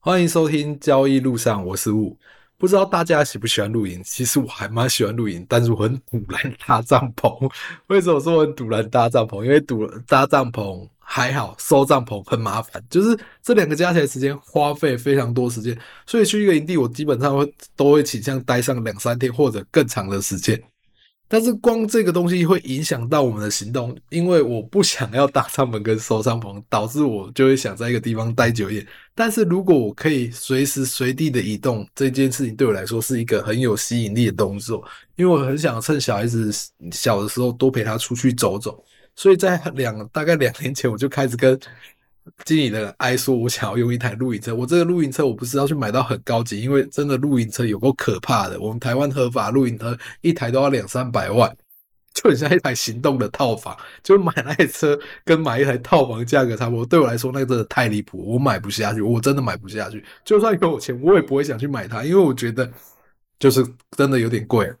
[0.00, 2.16] 欢迎收听交易路上，我是雾。
[2.56, 4.00] 不知道大家喜不喜欢露营？
[4.04, 7.52] 其实我还蛮喜欢露营，但是我很赌烂搭帐篷。
[7.88, 9.44] 为什么说我很赌烂搭帐篷？
[9.44, 15.76] 因为堵搭帐篷还好，收帐篷很麻烦，就是这两个加起来时间花费非常多时间。
[16.06, 20.62] 所以去一个营地，我基本上会都会倾向待上两三天或者更长的时间。
[21.28, 28.86] 但是光这个东西会影响到我们的行动，因为我不想要搭帐篷跟收帐篷，导致我就会想在一个地方待久一点。
[29.14, 34.82] 但是如果我可以随时随地的移动，这件事情对我来说是一个很有吸引力的动作，
[35.16, 36.50] 因为我很想趁小孩子
[36.90, 38.82] 小的时候多陪他出去走走。
[39.14, 41.58] 所以在两大概两年前，我就开始跟。
[42.44, 44.54] 经理的爱说，我想要用一台露营车。
[44.56, 48.58] 我这个露营车，我不是要去买到很高级，因为真的露营车有够可怕的。
[48.60, 51.54] 我们台湾合法露营车一台都要两三百万，
[52.14, 53.76] 就很像一台行动的套房。
[54.02, 56.86] 就买那台车跟买一台套房价格差不多。
[56.86, 60.04] 对我来说，那个真的太离谱，我买不下去，我真的买不下去。
[60.24, 62.70] 就算有钱，我也不会想去买它，因为我觉得
[63.38, 63.66] 就是
[63.96, 64.72] 真的有点贵。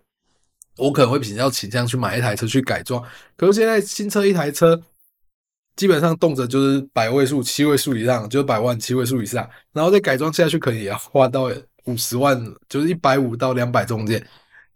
[0.76, 3.02] 我可能会比较倾向去买一台车去改装。
[3.36, 4.82] 可是现在新车一台车。
[5.78, 11.48] 基本上动辄就是百位数、七位数以上，就是百万、七位数以上，然后再改装下去，可能也要花到
[11.84, 12.36] 五十万，
[12.68, 14.20] 就是一百五到两百中间。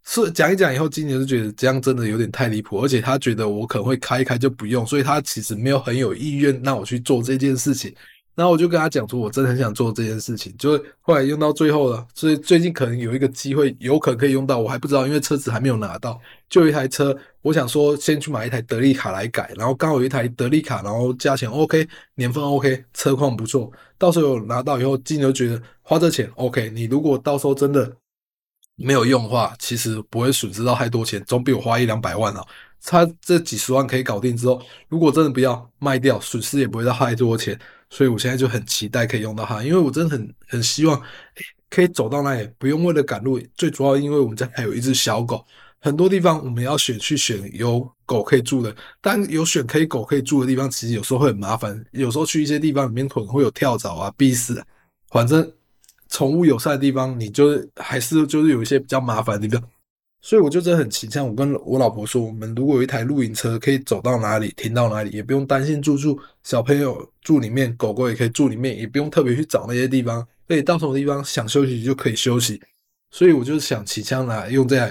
[0.05, 7.93] 是讲一讲以后，今年就觉得这样真的有点太离谱，而且他觉得我可能会开一开就不用，所以他其实没有很有意愿让我去做这件事情。
[8.35, 16.19] 然后我就跟他讲说，我真的很想做这件事情，就是后来用到最后了，所以最近可能有一个机会，有可能可以用到，我还不知道，因为车子还没有拿到。
[16.49, 27.91] 就一台车，我想说先去买一台德利卡来改，然后刚好有一台德利卡，然后价钱 OK，年份 OK，车况不错，到时候拿到以后，金牛觉得花这钱 OK，你如果到时候真的
[28.77, 32.43] 没有用的话，其实不会损失到太多钱，总比我花一两百万啊。
[32.85, 37.57] 他这几十万可以搞定之后，如果真的不要卖掉，损失也不会到太多钱。
[37.93, 40.99] 所以我现在就很期待可以用到它，因为我真的很很希望，
[41.69, 43.39] 可以走到那里，不用为了赶路。
[43.55, 45.45] 最主要因为我们家还有一只小狗，
[45.79, 51.85] 很多地方我们要选去选有狗可以住的，但有选可以狗可以住的地方，其实有时候会很麻烦。
[51.91, 54.65] 有时候去一些地方里面可能会有跳蚤啊、必死，
[55.11, 55.53] 反正
[56.09, 59.63] 宠物友善的地方，你就是还是就是有一些比较麻烦的地方。
[60.25, 72.63] 所以我就真的很倾向，我跟我老婆说，我们如果有一台露营车，可以走到哪里停到哪里，也不用担心住宿，小朋友住里面，狗狗也可以住里面，也不用特别去找那些地方，可以到什么地方想休息就可以休息。
[73.11, 74.87] 所以我就想起枪来用这台。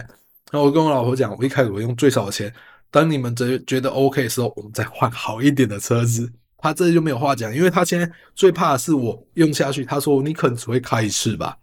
[0.52, 2.53] 然后我跟我老婆讲，我一开始我用最少的钱，
[2.91, 6.30] 当你们觉觉得 OK 的时候，我们再换好一点的车子。
[6.58, 11.58] 他这就没有话讲，因为他现在最怕的是我用下去，他说你可能只会开一次吧。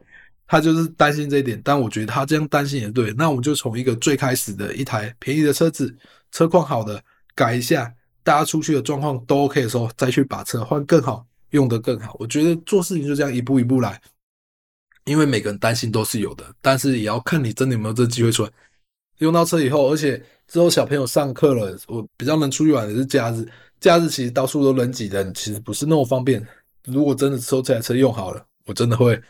[0.51, 3.13] 他就是担心这一点，但我觉得他这样担心也对。
[3.13, 5.95] 那我们就从一个最开始的一台便宜的车子，
[6.33, 7.01] 车况好的
[7.35, 7.93] 改一下，
[8.23, 12.17] 大家出去的状况都 OK 的时候，再去把车换更好，用得更好。
[12.19, 14.01] 我觉得做事情就这样一步一步来，
[15.05, 18.51] 因为每个人担心都是有的，但是也要看你真的有没有这机会出来。
[19.19, 23.47] 用到车以后，而且之后小朋友上课了，我比较能出去玩的是假日，
[23.81, 26.43] 假日其实到处都人挤人，其实不是那么方便。
[26.85, 29.21] 如果真的收这台车用好了，我真的会。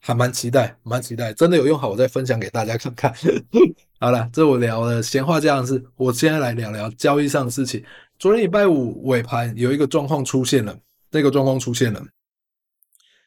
[0.00, 3.12] 还蛮期待，蛮期待，真的有用好，我再分享给大家看看。
[4.00, 7.84] 好了，这我聊了闲话，这样子，我现在来聊聊交易上的事情。
[8.18, 10.78] 昨天礼拜五尾盘有一个状况出现了，
[11.10, 12.04] 那个状况出现了，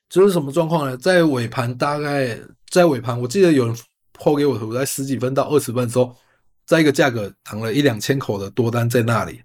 [0.09, 0.97] 这是什么状况呢？
[0.97, 2.39] 在尾盘大概
[2.69, 3.75] 在尾盘，我记得有人
[4.13, 6.15] 抛给我图，在十几分到二十分的时候，
[6.65, 9.41] 在一个价格躺了一两千口的多单在那里。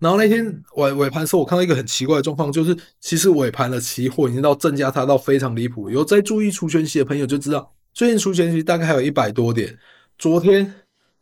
[0.00, 5.90] 然后那天尾尾盘的时候，我看到一个很奇怪的状况，就是其实尾盘的期货已经到正价差到非常离谱。
[5.90, 9.78] 有在注意除权息的朋友就知道，最近除权息大概还有一百多点。
[10.18, 10.74] 昨天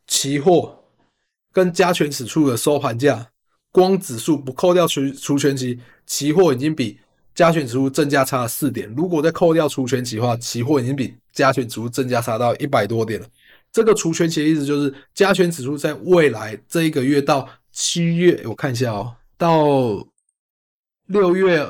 [0.07, 0.79] 期货
[1.53, 3.27] 跟加权指数的收盘价，
[3.73, 7.01] 光指数不扣掉除除权息，期货已经比
[7.35, 8.89] 加权指数正价差了四点。
[8.97, 13.27] 如果再扣掉除权息的话，期货已经比加权指数正价差到一百多点了。
[13.73, 17.49] 这个除权息的意思就是，加权指数在未来这一个月到。
[17.81, 20.05] 七月，我看一下哦，到
[21.07, 21.65] 六月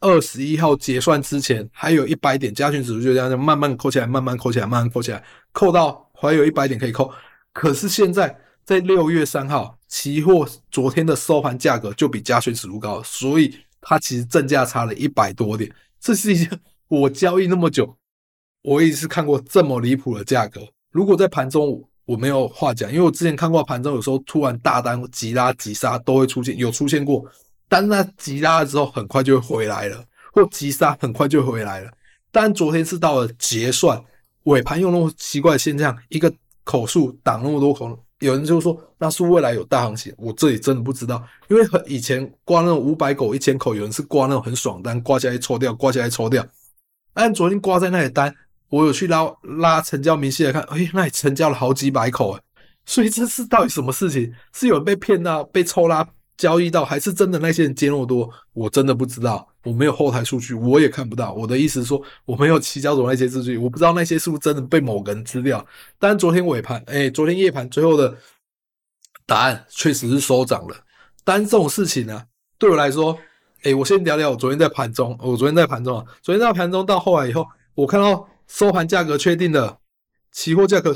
[0.00, 5.22] 二十一号结算之前，还有一百点加权指数就这样慢慢扣起来，慢慢扣起来，慢慢扣起来，
[5.52, 7.12] 扣到还有一百点可以扣。
[7.52, 15.70] 可是现在在六月三号，期货昨天的收盘价格就比加权指数高，所以它其实正价差了一百多点。
[16.00, 17.98] 这是一件我交易那么久，
[18.62, 20.66] 我也是看过这么离谱的价格。
[20.90, 27.24] 如果在盘中，我没有话讲，因为我之前看过盘中有时候突然大单急拉急杀都会出现，有出现过，
[27.68, 31.90] 但那急拉了之后很快就会回来了，或急杀很快就回来了。
[32.30, 34.02] 但昨天是到了结算
[34.44, 36.32] 尾盘，用那么奇怪的现象，一个
[36.64, 46.44] 口数挡那么多口，有人就说那是未来有大行情，我这里真的不知道，因为以前挂那种五百口、一千口，有人是挂那种很爽单，挂下来抽掉，挂下来抽掉，
[47.14, 48.34] 按昨天挂在那里单，
[48.72, 52.40] 我有去拉拉成交明细来看，哎，那里成交了好几百口哎，
[52.86, 54.32] 所以这是到底什么事情？
[54.54, 56.08] 是有人被骗到、被抽拉
[56.38, 58.30] 交易到，还是真的那些人接那么多？
[58.54, 61.34] 我真的不知道，我没有后台数据，我也看不到。
[61.34, 65.64] 我的意思是说，我没有提交所那些数据，我不知道那些是不是真的被某个人吃掉。
[65.98, 68.16] 但昨天尾盘，哎，昨天夜盘最后的
[69.26, 70.74] 答案确实是收涨了。
[71.24, 72.24] 但这种事情呢、
[72.58, 73.18] 对我来说。
[73.64, 77.46] 哎、我先聊聊我昨天在盘中，我昨天在盘中啊，昨天在盘中到后来以后，
[77.76, 79.78] 我看到收盘价格确定的
[80.30, 80.94] 期货价格，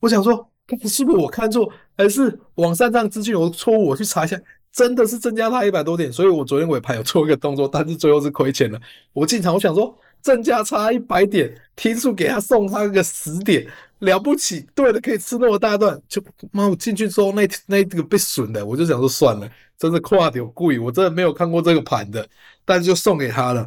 [0.00, 0.46] 我想说，
[0.86, 1.66] 是不是我看错，
[1.96, 3.86] 还是网上这样资讯有错误？
[3.86, 4.38] 我去查一下，
[4.70, 8.78] 真的是增加它一百多点，所以我昨天尾盘有做一个动作，但是最后是亏钱了。
[9.14, 13.66] 我进场，我想说，正价差一百点，提速给他送他个十点，
[14.00, 19.50] 了不起，对的，可以吃那么大段，就妈，我进去之后那那个被损的，我就想说算了。
[19.78, 22.28] 真的夸有贵，我真的没有看过这个盘的，
[22.66, 23.66] 但是就送给他了。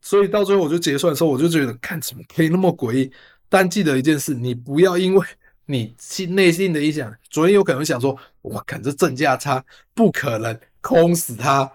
[0.00, 3.10] 所以到最后我就结算的时候，我就觉得看怎么可以那么诡异。
[3.48, 5.26] 但记得一件事，你不要因为
[5.66, 9.64] 你心内心的一想，昨天有可能想说，我看这正价差
[9.94, 11.70] 不可能空死它，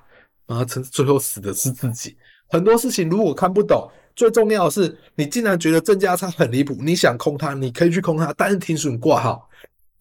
[0.48, 2.16] 然后最后死的是自己。
[2.48, 9.50] 很多事情如果看不懂，最重要的是你竟然觉得正价差很离谱，你想空它，你可以去空它，但是停损挂号。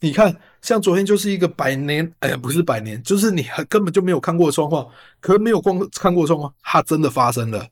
[0.01, 4.87] 你看，像昨天就是一个百年，哎呀，不是百年，就是你根本就没有看过的状况，
[5.21, 7.67] 可是没有光看过的状况，它真的发生了。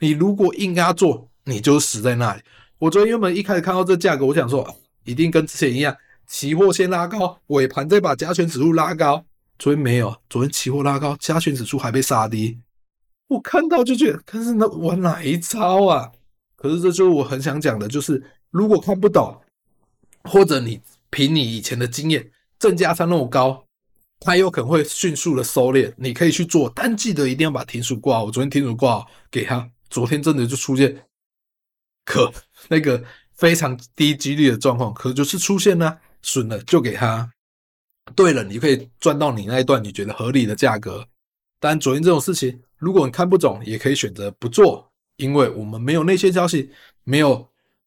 [0.00, 2.42] 你如果硬跟他做，你就死在那里。
[2.78, 9.24] 我昨天原本一开始看到这价格，我想说，一定跟之前一样，期货先拉高，尾盘再把加权指数拉高。
[9.58, 12.58] 昨天没有，昨天期货拉高，加权指数还被杀低。
[13.28, 16.10] 我看到就觉得，可是那玩哪一招啊？
[16.56, 19.40] 可是这就是我很想讲的，就是如果看不懂，
[20.24, 20.80] 或者你。
[21.12, 23.64] 凭你以前的经验，正价差那么高，
[24.20, 25.92] 它有可能会迅速的收敛。
[25.96, 28.22] 你可以去做，但记得一定要把停损挂。
[28.22, 31.04] 我昨天停损挂给他，昨天真的就出现
[32.04, 32.32] 可
[32.68, 33.04] 那个
[33.34, 37.30] 非常低几率的状况，可就是出现呢，损了就给他。
[38.16, 41.06] 对了，你可以赚到你那一段你觉得合理的价格。
[41.60, 46.70] 但昨天这种事情，如果你看不懂，也可以选择不做，因为我们没有那些消息，
[47.04, 47.46] 没有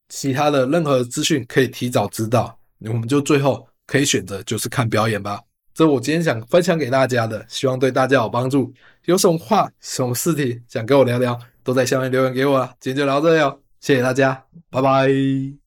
[0.10, 2.58] 其他的任何资讯可以提早知道。
[2.86, 5.42] 我们就最后可以选择就是看表演吧，
[5.74, 8.74] 这我今天想分享给大家的，希望对大家有帮助。
[9.06, 12.74] 有什么话、什么事情想跟我聊聊，都在下面留言给我啊。
[12.80, 15.63] 今天就聊到这里，谢谢大家，拜拜。